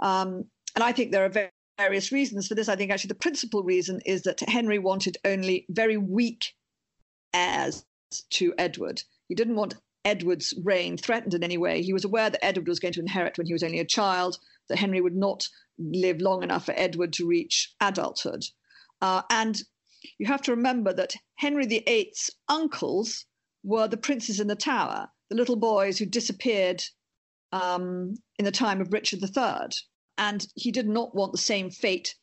Um, 0.00 0.44
and 0.74 0.84
I 0.84 0.92
think 0.92 1.12
there 1.12 1.24
are 1.24 1.50
various 1.78 2.12
reasons 2.12 2.48
for 2.48 2.54
this. 2.54 2.68
I 2.68 2.76
think 2.76 2.90
actually 2.90 3.08
the 3.08 3.14
principal 3.16 3.62
reason 3.62 4.00
is 4.06 4.22
that 4.22 4.40
Henry 4.40 4.78
wanted 4.78 5.18
only 5.24 5.66
very 5.70 5.96
weak 5.96 6.54
heirs 7.32 7.84
to 8.30 8.54
Edward. 8.58 9.02
He 9.28 9.34
didn't 9.34 9.56
want 9.56 9.76
Edward's 10.04 10.54
reign 10.64 10.96
threatened 10.96 11.34
in 11.34 11.44
any 11.44 11.58
way. 11.58 11.82
He 11.82 11.92
was 11.92 12.04
aware 12.04 12.30
that 12.30 12.44
Edward 12.44 12.68
was 12.68 12.80
going 12.80 12.94
to 12.94 13.00
inherit 13.00 13.36
when 13.36 13.46
he 13.46 13.52
was 13.52 13.62
only 13.62 13.78
a 13.78 13.84
child, 13.84 14.38
that 14.68 14.78
Henry 14.78 15.00
would 15.00 15.16
not 15.16 15.46
live 15.78 16.20
long 16.20 16.42
enough 16.42 16.66
for 16.66 16.74
Edward 16.76 17.12
to 17.14 17.26
reach 17.26 17.74
adulthood. 17.80 18.44
Uh, 19.00 19.22
and 19.30 19.62
you 20.18 20.26
have 20.26 20.42
to 20.42 20.52
remember 20.52 20.92
that 20.92 21.14
Henry 21.36 21.66
VIII's 21.66 22.30
uncles 22.48 23.26
were 23.62 23.88
the 23.88 23.96
princes 23.96 24.40
in 24.40 24.46
the 24.46 24.56
tower, 24.56 25.08
the 25.28 25.36
little 25.36 25.56
boys 25.56 25.98
who 25.98 26.06
disappeared 26.06 26.82
um, 27.52 28.14
in 28.38 28.44
the 28.44 28.50
time 28.50 28.80
of 28.80 28.92
Richard 28.92 29.22
III. 29.22 29.68
And 30.20 30.46
he 30.54 30.70
did 30.70 30.86
not 30.86 31.14
want 31.14 31.32
the 31.32 31.38
same 31.38 31.70
fate 31.70 32.14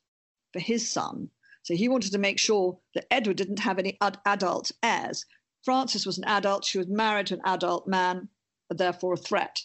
for 0.54 0.60
his 0.60 0.89
son. 0.89 1.30
So 1.63 1.75
he 1.75 1.89
wanted 1.89 2.13
to 2.13 2.20
make 2.20 2.39
sure 2.39 2.77
that 2.94 3.08
Edward 3.12 3.36
didn't 3.36 3.60
have 3.60 3.80
any 3.80 3.98
ad- 4.00 4.20
adult 4.25 4.72
heirs. 4.82 5.25
Frances 5.66 6.06
was 6.06 6.18
an 6.18 6.24
adult. 6.25 6.63
She 6.63 6.77
was 6.77 6.88
married 6.88 7.27
to 7.27 7.34
an 7.34 7.42
adult 7.44 7.88
man, 7.88 8.30
therefore 8.70 9.13
a 9.13 9.18
threat. 9.18 9.60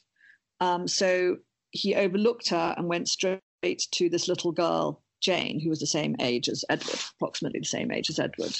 Um, 0.58 0.88
so 0.88 1.36
he 1.70 1.94
overlooked 1.94 2.48
her 2.48 2.74
and 2.76 2.88
went 2.88 3.08
straight 3.08 3.40
to 3.62 4.08
this 4.08 4.26
little 4.26 4.50
girl, 4.50 5.02
Jane, 5.20 5.60
who 5.60 5.68
was 5.68 5.80
the 5.80 5.86
same 5.86 6.16
age 6.18 6.48
as 6.48 6.64
Edward, 6.68 6.98
approximately 7.14 7.60
the 7.60 7.66
same 7.66 7.92
age 7.92 8.10
as 8.10 8.18
Edward. 8.18 8.58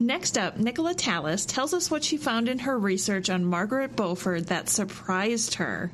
Next 0.00 0.36
up, 0.36 0.58
Nicola 0.58 0.94
Tallis 0.94 1.46
tells 1.46 1.72
us 1.72 1.90
what 1.90 2.02
she 2.02 2.16
found 2.16 2.48
in 2.48 2.58
her 2.58 2.76
research 2.76 3.30
on 3.30 3.44
Margaret 3.44 3.94
Beaufort 3.94 4.48
that 4.48 4.68
surprised 4.68 5.54
her. 5.54 5.92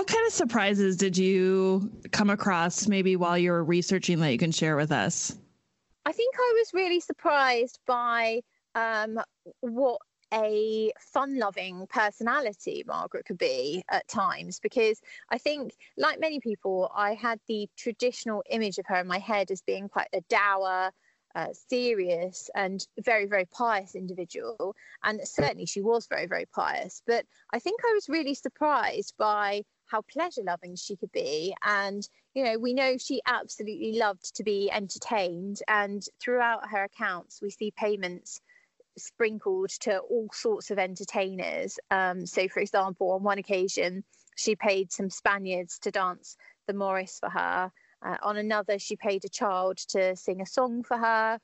What 0.00 0.06
kind 0.06 0.26
of 0.26 0.32
surprises 0.32 0.96
did 0.96 1.18
you 1.18 1.92
come 2.10 2.30
across 2.30 2.88
maybe 2.88 3.16
while 3.16 3.36
you 3.36 3.50
were 3.50 3.62
researching 3.62 4.18
that 4.20 4.32
you 4.32 4.38
can 4.38 4.50
share 4.50 4.74
with 4.74 4.92
us? 4.92 5.36
I 6.06 6.12
think 6.12 6.34
I 6.38 6.54
was 6.56 6.72
really 6.72 7.00
surprised 7.00 7.80
by 7.86 8.40
um, 8.74 9.20
what 9.60 10.00
a 10.32 10.90
fun 10.98 11.38
loving 11.38 11.86
personality 11.90 12.82
Margaret 12.86 13.26
could 13.26 13.36
be 13.36 13.84
at 13.90 14.08
times 14.08 14.58
because 14.58 15.02
I 15.28 15.36
think, 15.36 15.74
like 15.98 16.18
many 16.18 16.40
people, 16.40 16.90
I 16.96 17.12
had 17.12 17.38
the 17.46 17.68
traditional 17.76 18.42
image 18.48 18.78
of 18.78 18.86
her 18.86 18.96
in 18.96 19.06
my 19.06 19.18
head 19.18 19.50
as 19.50 19.60
being 19.60 19.90
quite 19.90 20.08
a 20.14 20.22
dour, 20.30 20.92
uh, 21.34 21.48
serious, 21.52 22.48
and 22.54 22.86
very, 23.00 23.26
very 23.26 23.44
pious 23.44 23.94
individual. 23.94 24.74
And 25.04 25.20
certainly 25.24 25.66
she 25.66 25.82
was 25.82 26.06
very, 26.06 26.24
very 26.24 26.46
pious. 26.46 27.02
But 27.06 27.26
I 27.52 27.58
think 27.58 27.82
I 27.84 27.92
was 27.92 28.08
really 28.08 28.34
surprised 28.34 29.12
by 29.18 29.62
how 29.90 30.02
pleasure 30.02 30.42
loving 30.42 30.76
she 30.76 30.96
could 30.96 31.12
be. 31.12 31.54
And, 31.64 32.08
you 32.34 32.44
know, 32.44 32.58
we 32.58 32.74
know 32.74 32.96
she 32.96 33.20
absolutely 33.26 33.98
loved 33.98 34.36
to 34.36 34.44
be 34.44 34.70
entertained. 34.70 35.60
And 35.68 36.04
throughout 36.20 36.70
her 36.70 36.84
accounts, 36.84 37.40
we 37.42 37.50
see 37.50 37.72
payments 37.76 38.40
sprinkled 38.96 39.70
to 39.80 39.98
all 39.98 40.28
sorts 40.32 40.70
of 40.70 40.78
entertainers. 40.78 41.78
Um, 41.90 42.26
so, 42.26 42.48
for 42.48 42.60
example, 42.60 43.12
on 43.12 43.22
one 43.22 43.38
occasion, 43.38 44.04
she 44.36 44.56
paid 44.56 44.92
some 44.92 45.10
Spaniards 45.10 45.78
to 45.80 45.90
dance 45.90 46.36
the 46.66 46.74
Morris 46.74 47.18
for 47.18 47.28
her. 47.28 47.72
Uh, 48.02 48.16
on 48.22 48.36
another, 48.36 48.78
she 48.78 48.96
paid 48.96 49.24
a 49.24 49.28
child 49.28 49.76
to 49.88 50.16
sing 50.16 50.40
a 50.40 50.46
song 50.46 50.82
for 50.82 50.96
her. 50.96 51.38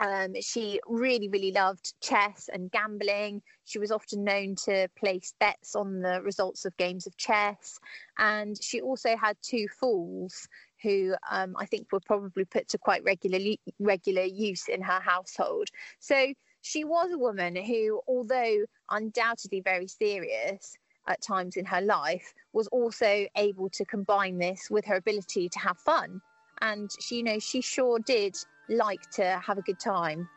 Um, 0.00 0.34
she 0.40 0.80
really, 0.86 1.28
really 1.28 1.52
loved 1.52 1.92
chess 2.00 2.48
and 2.52 2.70
gambling. 2.70 3.42
She 3.66 3.78
was 3.78 3.92
often 3.92 4.24
known 4.24 4.56
to 4.64 4.88
place 4.98 5.34
bets 5.38 5.76
on 5.76 6.00
the 6.00 6.22
results 6.22 6.64
of 6.64 6.76
games 6.78 7.06
of 7.06 7.16
chess. 7.18 7.78
And 8.18 8.56
she 8.62 8.80
also 8.80 9.14
had 9.16 9.36
two 9.42 9.66
fools 9.78 10.48
who 10.82 11.14
um, 11.30 11.54
I 11.58 11.66
think 11.66 11.92
were 11.92 12.00
probably 12.00 12.46
put 12.46 12.68
to 12.68 12.78
quite 12.78 13.04
regular, 13.04 13.56
regular 13.78 14.22
use 14.22 14.68
in 14.68 14.80
her 14.80 15.00
household. 15.00 15.68
So 15.98 16.32
she 16.62 16.84
was 16.84 17.12
a 17.12 17.18
woman 17.18 17.54
who, 17.56 18.00
although 18.08 18.64
undoubtedly 18.90 19.60
very 19.60 19.86
serious 19.86 20.76
at 21.06 21.20
times 21.20 21.56
in 21.56 21.66
her 21.66 21.82
life, 21.82 22.32
was 22.54 22.68
also 22.68 23.26
able 23.36 23.68
to 23.70 23.84
combine 23.84 24.38
this 24.38 24.68
with 24.70 24.86
her 24.86 24.96
ability 24.96 25.50
to 25.50 25.58
have 25.58 25.78
fun. 25.78 26.22
And 26.62 26.90
she, 27.00 27.16
you 27.16 27.22
know, 27.22 27.38
she 27.38 27.60
sure 27.60 27.98
did 27.98 28.36
like 28.70 29.02
to 29.12 29.40
have 29.44 29.58
a 29.58 29.62
good 29.62 29.80
time. 29.80 30.28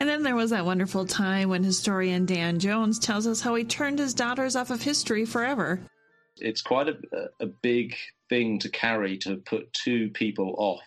And 0.00 0.08
then 0.08 0.22
there 0.22 0.36
was 0.36 0.50
that 0.50 0.66
wonderful 0.66 1.06
time 1.06 1.48
when 1.48 1.62
historian 1.62 2.26
Dan 2.26 2.58
Jones 2.58 2.98
tells 2.98 3.26
us 3.26 3.40
how 3.40 3.54
he 3.54 3.64
turned 3.64 3.98
his 3.98 4.12
daughters 4.12 4.56
off 4.56 4.70
of 4.70 4.82
history 4.82 5.24
forever. 5.24 5.80
It's 6.36 6.62
quite 6.62 6.88
a, 6.88 6.96
a 7.40 7.46
big 7.46 7.96
thing 8.28 8.58
to 8.60 8.68
carry 8.68 9.16
to 9.18 9.36
put 9.36 9.72
two 9.72 10.10
people 10.10 10.54
off 10.58 10.82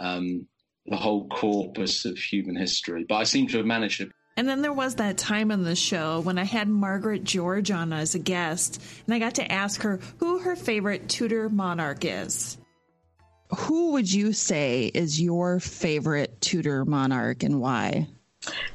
um, 0.00 0.46
the 0.86 0.96
whole 0.96 1.28
corpus 1.28 2.04
of 2.04 2.16
human 2.16 2.56
history, 2.56 3.04
but 3.08 3.16
I 3.16 3.24
seem 3.24 3.48
to 3.48 3.58
have 3.58 3.66
managed 3.66 4.00
it. 4.00 4.12
And 4.36 4.48
then 4.48 4.62
there 4.62 4.72
was 4.72 4.94
that 4.94 5.18
time 5.18 5.50
on 5.50 5.64
the 5.64 5.74
show 5.74 6.20
when 6.20 6.38
I 6.38 6.44
had 6.44 6.68
Margaret 6.68 7.24
George 7.24 7.72
on 7.72 7.92
as 7.92 8.14
a 8.14 8.20
guest, 8.20 8.80
and 9.04 9.14
I 9.14 9.18
got 9.18 9.34
to 9.34 9.52
ask 9.52 9.82
her 9.82 9.98
who 10.18 10.38
her 10.38 10.54
favorite 10.54 11.08
Tudor 11.08 11.48
monarch 11.48 12.04
is 12.04 12.56
who 13.56 13.92
would 13.92 14.12
you 14.12 14.32
say 14.32 14.90
is 14.94 15.20
your 15.20 15.60
favorite 15.60 16.40
Tudor 16.40 16.84
monarch 16.84 17.42
and 17.42 17.60
why? 17.60 18.08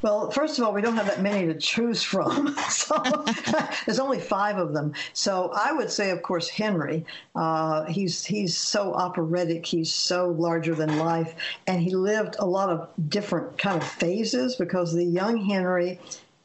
Well, 0.01 0.29
first 0.29 0.59
of 0.59 0.65
all, 0.65 0.73
we 0.73 0.81
don't 0.81 0.97
have 0.97 1.07
that 1.07 1.21
many 1.21 1.47
to 1.47 1.57
choose 1.57 2.03
from. 2.03 2.55
so 2.69 3.01
there's 3.85 3.99
only 3.99 4.19
five 4.19 4.57
of 4.57 4.73
them. 4.73 4.93
So 5.13 5.51
I 5.55 5.71
would 5.71 5.89
say, 5.89 6.09
of 6.09 6.21
course, 6.21 6.49
Henry. 6.49 7.05
Uh, 7.35 7.85
he's 7.85 8.25
he's 8.25 8.57
so 8.57 8.93
operatic. 8.93 9.65
He's 9.65 9.93
so 9.93 10.29
larger 10.29 10.75
than 10.75 10.97
life, 10.97 11.35
and 11.67 11.81
he 11.81 11.95
lived 11.95 12.35
a 12.39 12.45
lot 12.45 12.69
of 12.69 12.89
different 13.09 13.57
kind 13.57 13.81
of 13.81 13.87
phases 13.87 14.55
because 14.55 14.93
the 14.93 15.05
young 15.05 15.37
Henry 15.37 15.99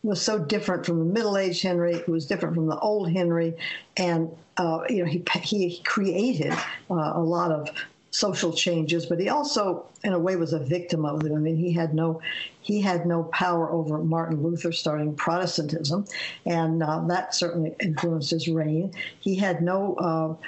was 0.05 0.23
so 0.23 0.39
different 0.39 0.87
from 0.87 1.01
the 1.01 1.05
middle-aged 1.05 1.63
Henry. 1.63 1.95
It 1.95 2.09
was 2.09 2.27
different 2.27 2.55
from 2.55 2.67
the 2.67 2.79
old 2.79 3.11
Henry, 3.11 3.55
and 3.97 4.31
uh, 4.57 4.85
you 4.89 5.05
know 5.05 5.11
he 5.11 5.25
he 5.41 5.83
created 5.83 6.53
uh, 6.89 7.13
a 7.15 7.21
lot 7.21 7.51
of 7.51 7.69
social 8.11 8.53
changes, 8.53 9.07
but 9.07 9.21
he 9.21 9.29
also, 9.29 9.87
in 10.03 10.12
a 10.12 10.19
way, 10.19 10.37
was 10.37 10.53
a 10.53 10.59
victim 10.59 11.05
of 11.05 11.23
them. 11.23 11.35
I 11.35 11.38
mean, 11.38 11.57
he 11.57 11.73
had 11.73 11.95
no 11.95 12.21
he 12.61 12.83
had 12.83 13.07
no 13.07 13.25
power 13.25 13.71
over 13.71 13.99
Martin 13.99 14.43
Luther 14.43 14.73
starting 14.73 15.15
Protestantism, 15.15 16.05
and 16.45 16.83
uh, 16.83 17.00
that 17.07 17.35
certainly 17.35 17.75
influenced 17.81 18.31
his 18.31 18.49
reign. 18.49 18.93
He 19.21 19.37
had 19.37 19.62
no. 19.62 19.95
Uh, 19.95 20.47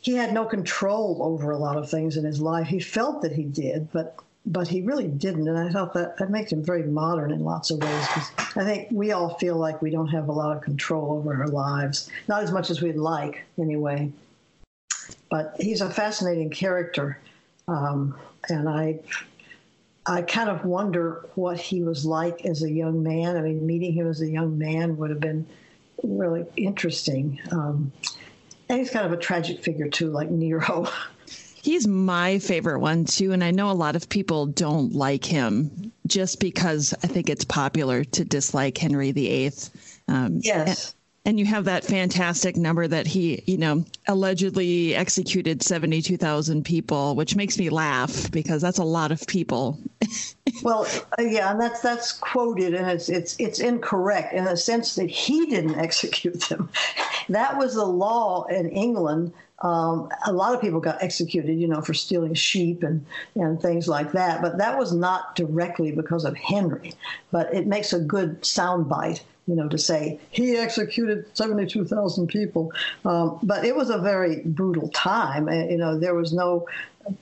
he 0.00 0.14
had 0.14 0.34
no 0.34 0.44
control 0.44 1.18
over 1.20 1.52
a 1.52 1.56
lot 1.56 1.76
of 1.76 1.88
things 1.88 2.16
in 2.16 2.24
his 2.24 2.40
life. 2.40 2.66
He 2.66 2.80
felt 2.80 3.22
that 3.22 3.32
he 3.32 3.44
did, 3.44 3.90
but 3.92 4.16
but 4.46 4.66
he 4.66 4.82
really 4.82 5.06
didn't. 5.06 5.46
And 5.46 5.56
I 5.56 5.70
thought 5.70 5.94
that 5.94 6.16
that 6.18 6.30
makes 6.30 6.50
him 6.50 6.64
very 6.64 6.82
modern 6.82 7.30
in 7.30 7.44
lots 7.44 7.70
of 7.70 7.80
ways. 7.80 8.06
I 8.56 8.64
think 8.64 8.88
we 8.90 9.12
all 9.12 9.36
feel 9.38 9.56
like 9.56 9.80
we 9.80 9.90
don't 9.90 10.08
have 10.08 10.28
a 10.28 10.32
lot 10.32 10.56
of 10.56 10.62
control 10.62 11.12
over 11.12 11.34
our 11.42 11.48
lives, 11.48 12.10
not 12.28 12.42
as 12.42 12.50
much 12.50 12.70
as 12.70 12.82
we'd 12.82 12.96
like, 12.96 13.44
anyway. 13.58 14.10
But 15.30 15.56
he's 15.58 15.80
a 15.80 15.90
fascinating 15.90 16.50
character, 16.50 17.18
um, 17.68 18.16
and 18.48 18.68
I 18.68 19.00
I 20.04 20.22
kind 20.22 20.50
of 20.50 20.64
wonder 20.64 21.28
what 21.34 21.58
he 21.58 21.82
was 21.82 22.04
like 22.04 22.44
as 22.44 22.62
a 22.62 22.70
young 22.70 23.02
man. 23.02 23.36
I 23.36 23.40
mean, 23.40 23.64
meeting 23.66 23.92
him 23.92 24.08
as 24.08 24.20
a 24.20 24.28
young 24.28 24.58
man 24.58 24.96
would 24.96 25.10
have 25.10 25.20
been 25.20 25.46
really 26.02 26.44
interesting. 26.56 27.40
Um, 27.52 27.92
and 28.68 28.78
he's 28.78 28.90
kind 28.90 29.06
of 29.06 29.12
a 29.12 29.16
tragic 29.16 29.62
figure 29.62 29.88
too, 29.88 30.10
like 30.10 30.30
Nero. 30.30 30.88
He's 31.62 31.86
my 31.86 32.40
favorite 32.40 32.80
one 32.80 33.04
too, 33.04 33.30
and 33.30 33.44
I 33.44 33.52
know 33.52 33.70
a 33.70 33.72
lot 33.72 33.94
of 33.94 34.08
people 34.08 34.46
don't 34.46 34.92
like 34.94 35.24
him 35.24 35.92
just 36.08 36.40
because 36.40 36.92
I 37.04 37.06
think 37.06 37.30
it's 37.30 37.44
popular 37.44 38.02
to 38.02 38.24
dislike 38.24 38.76
Henry 38.76 39.12
VIII. 39.12 39.52
Um, 40.08 40.40
yes 40.42 40.96
and 41.24 41.38
you 41.38 41.46
have 41.46 41.64
that 41.64 41.84
fantastic 41.84 42.56
number 42.56 42.88
that 42.88 43.06
he, 43.06 43.42
you 43.46 43.56
know, 43.56 43.84
allegedly 44.08 44.94
executed 44.94 45.62
72,000 45.62 46.64
people, 46.64 47.14
which 47.14 47.36
makes 47.36 47.58
me 47.58 47.70
laugh 47.70 48.30
because 48.32 48.60
that's 48.60 48.78
a 48.78 48.84
lot 48.84 49.12
of 49.12 49.24
people. 49.28 49.78
well, 50.64 50.86
uh, 51.18 51.22
yeah, 51.22 51.52
and 51.52 51.60
that's 51.60 51.80
that's 51.80 52.12
quoted 52.12 52.74
and 52.74 52.90
it's 52.90 53.08
it's 53.08 53.36
it's 53.38 53.60
incorrect 53.60 54.34
in 54.34 54.44
the 54.44 54.56
sense 54.56 54.96
that 54.96 55.08
he 55.08 55.46
didn't 55.46 55.74
execute 55.78 56.40
them. 56.48 56.68
that 57.28 57.56
was 57.56 57.74
the 57.74 57.86
law 57.86 58.44
in 58.46 58.68
England. 58.70 59.32
Um, 59.60 60.10
a 60.26 60.32
lot 60.32 60.56
of 60.56 60.60
people 60.60 60.80
got 60.80 61.00
executed, 61.00 61.54
you 61.54 61.68
know, 61.68 61.80
for 61.82 61.94
stealing 61.94 62.34
sheep 62.34 62.82
and, 62.82 63.06
and 63.36 63.62
things 63.62 63.86
like 63.86 64.10
that. 64.10 64.42
But 64.42 64.58
that 64.58 64.76
was 64.76 64.92
not 64.92 65.36
directly 65.36 65.92
because 65.92 66.24
of 66.24 66.36
Henry. 66.36 66.94
But 67.30 67.54
it 67.54 67.68
makes 67.68 67.92
a 67.92 68.00
good 68.00 68.42
soundbite 68.42 69.20
you 69.46 69.56
know, 69.56 69.68
to 69.68 69.78
say 69.78 70.20
he 70.30 70.56
executed 70.56 71.26
72,000 71.36 72.26
people. 72.28 72.72
Um, 73.04 73.38
but 73.42 73.64
it 73.64 73.74
was 73.74 73.90
a 73.90 73.98
very 73.98 74.40
brutal 74.44 74.88
time. 74.90 75.48
You 75.48 75.78
know, 75.78 75.98
there 75.98 76.14
was 76.14 76.32
no, 76.32 76.66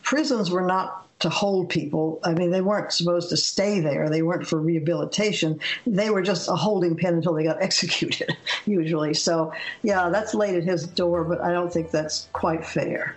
prisons 0.03 0.51
were 0.51 0.67
not 0.67 1.07
to 1.21 1.29
hold 1.29 1.69
people. 1.69 2.19
I 2.25 2.33
mean, 2.33 2.51
they 2.51 2.63
weren't 2.63 2.93
supposed 2.93 3.29
to 3.29 3.37
stay 3.37 3.81
there. 3.81 4.09
They 4.09 4.23
weren't 4.23 4.47
for 4.47 4.59
rehabilitation. 4.59 5.61
They 5.87 6.11
were 6.11 6.23
just 6.23 6.49
a 6.49 6.55
holding 6.57 6.97
pen 6.97 7.15
until 7.15 7.35
they 7.35 7.45
got 7.45 7.61
executed, 7.63 8.37
usually. 8.67 9.15
So, 9.15 9.53
yeah, 9.83 10.09
that's 10.09 10.35
laid 10.35 10.57
at 10.57 10.65
his 10.65 10.87
door, 10.87 11.25
but 11.25 11.41
I 11.41 11.53
don't 11.53 11.73
think 11.73 11.91
that's 11.91 12.29
quite 12.33 12.67
fair. 12.67 13.17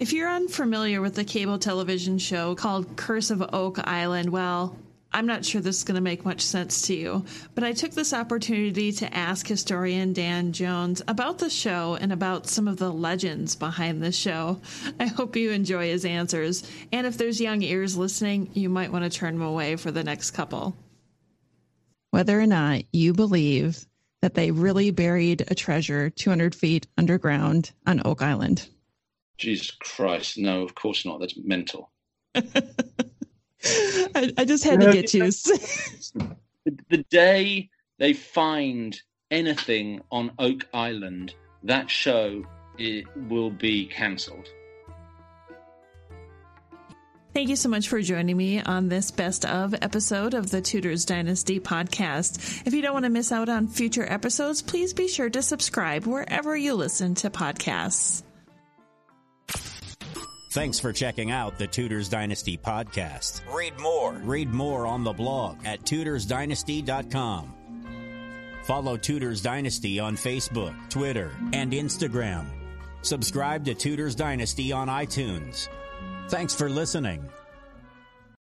If 0.00 0.12
you're 0.12 0.28
unfamiliar 0.28 1.00
with 1.00 1.14
the 1.14 1.24
cable 1.24 1.58
television 1.58 2.18
show 2.18 2.56
called 2.56 2.96
Curse 2.96 3.30
of 3.30 3.54
Oak 3.54 3.78
Island, 3.86 4.30
well, 4.30 4.76
I'm 5.14 5.26
not 5.26 5.44
sure 5.44 5.60
this 5.60 5.76
is 5.76 5.84
going 5.84 5.94
to 5.94 6.00
make 6.00 6.24
much 6.24 6.40
sense 6.40 6.82
to 6.88 6.94
you, 6.94 7.24
but 7.54 7.62
I 7.62 7.72
took 7.72 7.92
this 7.92 8.12
opportunity 8.12 8.90
to 8.90 9.16
ask 9.16 9.46
historian 9.46 10.12
Dan 10.12 10.52
Jones 10.52 11.02
about 11.06 11.38
the 11.38 11.48
show 11.48 11.96
and 12.00 12.12
about 12.12 12.48
some 12.48 12.66
of 12.66 12.78
the 12.78 12.90
legends 12.90 13.54
behind 13.54 14.02
the 14.02 14.10
show. 14.10 14.60
I 14.98 15.06
hope 15.06 15.36
you 15.36 15.52
enjoy 15.52 15.86
his 15.86 16.04
answers, 16.04 16.68
and 16.90 17.06
if 17.06 17.16
there's 17.16 17.40
young 17.40 17.62
ears 17.62 17.96
listening, 17.96 18.50
you 18.54 18.68
might 18.68 18.90
want 18.90 19.04
to 19.04 19.18
turn 19.18 19.38
them 19.38 19.46
away 19.46 19.76
for 19.76 19.92
the 19.92 20.02
next 20.02 20.32
couple. 20.32 20.76
Whether 22.10 22.40
or 22.40 22.46
not 22.46 22.82
you 22.92 23.12
believe 23.12 23.86
that 24.20 24.34
they 24.34 24.50
really 24.50 24.90
buried 24.90 25.44
a 25.46 25.54
treasure 25.54 26.10
200 26.10 26.56
feet 26.56 26.88
underground 26.98 27.70
on 27.86 28.02
Oak 28.04 28.20
Island. 28.20 28.66
Jesus 29.38 29.70
Christ, 29.70 30.38
no, 30.38 30.62
of 30.62 30.74
course 30.74 31.06
not. 31.06 31.20
That's 31.20 31.36
mental. 31.36 31.92
I, 34.14 34.32
I, 34.36 34.44
just 34.44 34.64
had 34.64 34.80
to 34.80 34.92
get 34.92 35.14
you. 35.14 35.24
the, 35.24 36.36
the 36.90 36.98
day 37.10 37.70
they 37.98 38.12
find 38.12 39.00
anything 39.30 40.00
on 40.10 40.32
Oak 40.38 40.68
Island, 40.74 41.34
that 41.62 41.90
show 41.90 42.44
it 42.78 43.04
will 43.28 43.50
be 43.50 43.86
cancelled. 43.86 44.48
Thank 47.32 47.48
you 47.48 47.56
so 47.56 47.68
much 47.68 47.88
for 47.88 48.00
joining 48.00 48.36
me 48.36 48.60
on 48.60 48.88
this 48.88 49.10
best 49.10 49.44
of 49.44 49.74
episode 49.74 50.34
of 50.34 50.50
the 50.50 50.60
Tudors 50.60 51.04
Dynasty 51.04 51.58
podcast. 51.58 52.64
If 52.64 52.74
you 52.74 52.80
don't 52.80 52.92
want 52.92 53.06
to 53.06 53.10
miss 53.10 53.32
out 53.32 53.48
on 53.48 53.66
future 53.66 54.06
episodes, 54.08 54.62
please 54.62 54.94
be 54.94 55.08
sure 55.08 55.28
to 55.30 55.42
subscribe 55.42 56.06
wherever 56.06 56.56
you 56.56 56.74
listen 56.74 57.16
to 57.16 57.30
podcasts. 57.30 58.22
Thanks 60.54 60.78
for 60.78 60.92
checking 60.92 61.32
out 61.32 61.58
the 61.58 61.66
Tudors 61.66 62.08
Dynasty 62.08 62.56
podcast. 62.56 63.40
Read 63.52 63.76
more. 63.80 64.12
Read 64.12 64.50
more 64.50 64.86
on 64.86 65.02
the 65.02 65.12
blog 65.12 65.58
at 65.66 65.80
tudorsdynasty.com. 65.80 67.52
Follow 68.62 68.96
Tudors 68.96 69.42
Dynasty 69.42 69.98
on 69.98 70.14
Facebook, 70.14 70.76
Twitter, 70.88 71.32
and 71.52 71.72
Instagram. 71.72 72.46
Subscribe 73.02 73.64
to 73.64 73.74
Tudors 73.74 74.14
Dynasty 74.14 74.70
on 74.70 74.86
iTunes. 74.86 75.68
Thanks 76.28 76.54
for 76.54 76.70
listening. 76.70 77.28